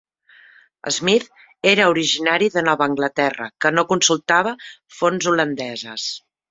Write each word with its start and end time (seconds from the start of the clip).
Smith 0.95 1.27
era 1.73 1.85
originari 1.93 2.49
de 2.57 2.65
Nova 2.69 2.89
Anglaterra 2.89 3.51
que 3.67 3.75
no 3.77 3.87
consultava 3.95 4.59
fonts 5.01 5.31
holandeses. 5.35 6.15